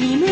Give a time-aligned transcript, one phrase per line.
[0.00, 0.29] she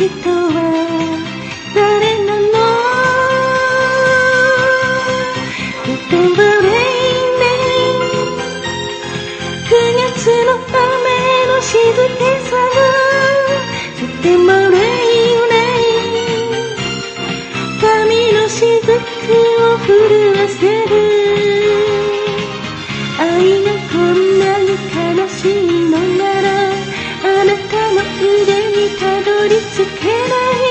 [0.00, 0.56] 人は
[1.74, 2.42] 誰なの
[5.84, 5.92] 言
[6.34, 7.36] 葉レイン
[9.68, 9.70] 9
[10.16, 10.88] 月の雨
[11.48, 11.76] の静
[12.16, 12.80] けさが
[14.00, 16.64] とてもレインレイン
[17.82, 17.84] 髪
[18.32, 19.88] の雫を震
[20.32, 20.92] わせる。
[23.18, 24.08] 愛がこん
[24.38, 24.66] なに
[25.20, 25.69] 悲しい。
[29.50, 30.69] घोडीच खेळ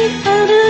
[0.00, 0.69] the odor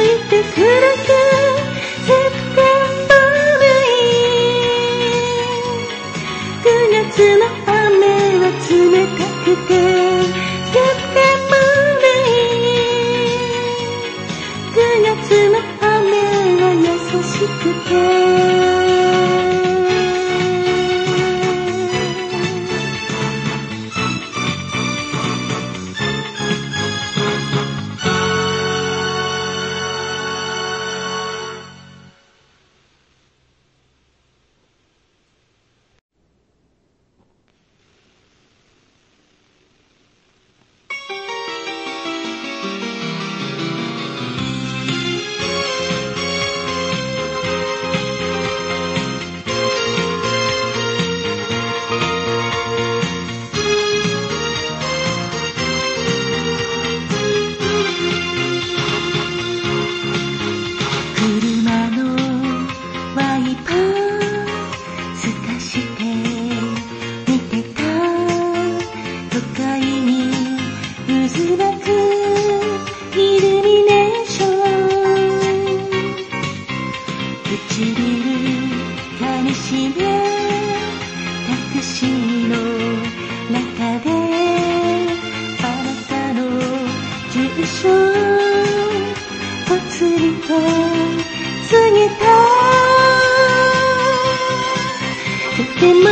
[95.79, 96.11] In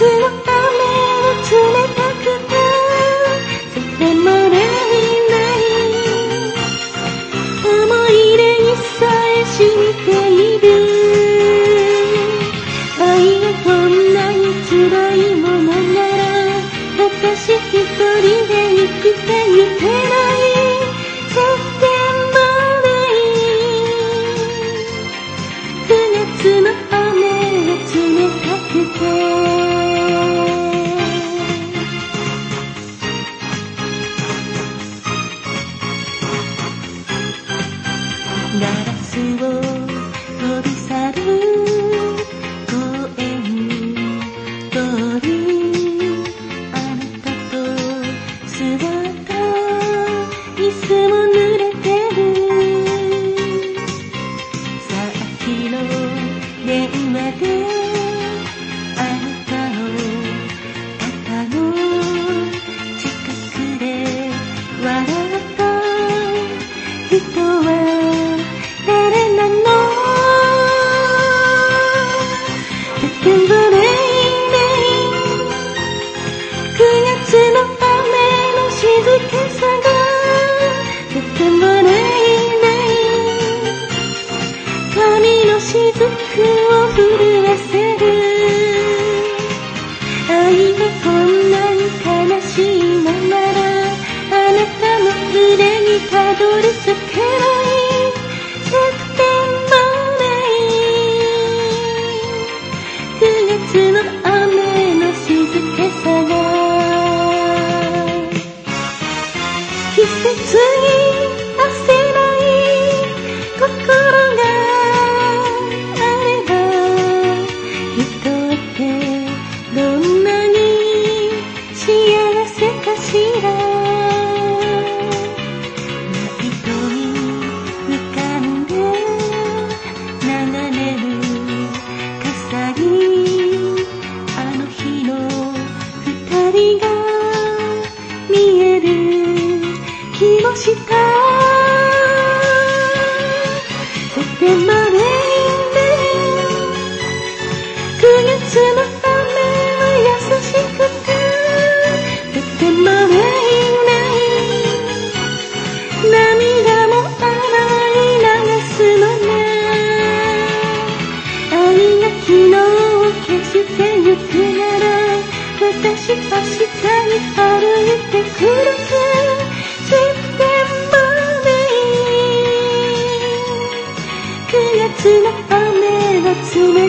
[0.00, 1.52] つのためを冷
[1.94, 2.56] たくて
[3.74, 5.28] とても rain,
[7.64, 8.12] 思い。
[8.38, 9.04] 出一切
[9.56, 10.58] しみてい。
[10.58, 10.64] る
[12.98, 13.04] 愛
[13.40, 14.40] がこんなに
[14.70, 14.72] 辛
[15.16, 15.34] い。
[15.34, 16.20] ものなら
[16.98, 18.59] 私一人で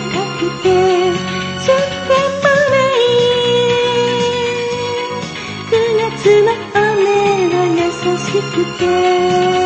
[0.09, 0.69] くて
[1.59, 1.77] しょっ
[2.07, 2.12] て
[2.42, 3.01] もない
[5.70, 6.79] 9月の雨
[7.53, 7.81] は優
[8.17, 9.61] しくて。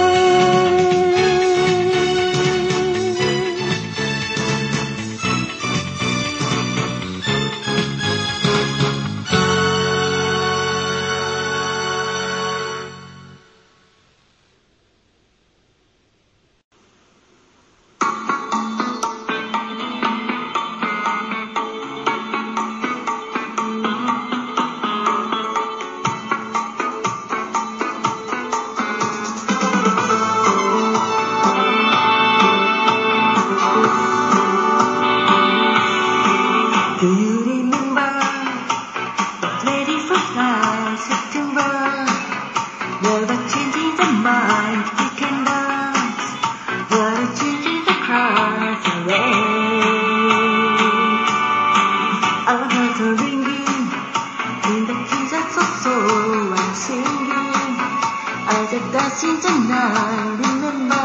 [59.19, 60.95] till the night, remember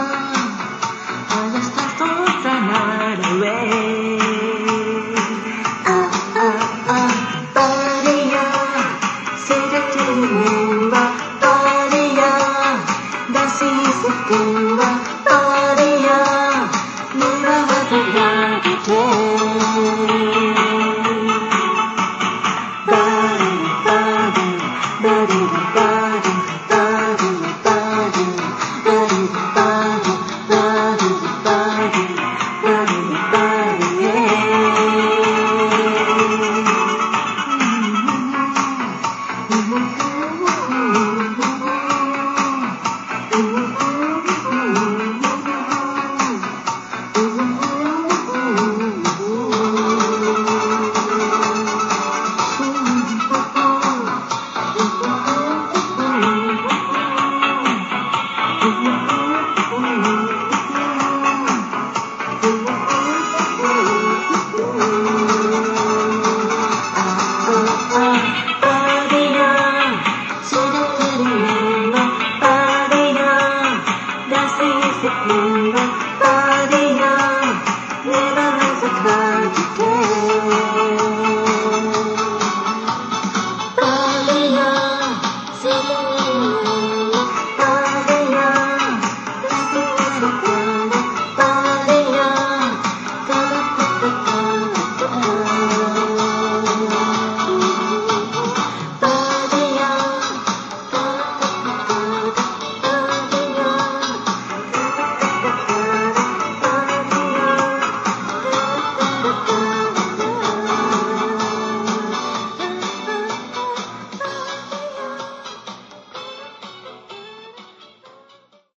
[1.33, 4.19] All the stars thought I might away
[5.87, 11.20] Ah ah ah, buddy, yeah Say that you remember